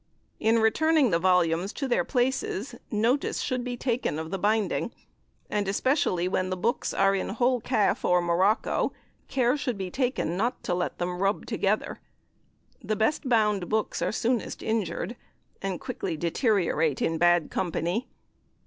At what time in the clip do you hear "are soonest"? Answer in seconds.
14.01-14.63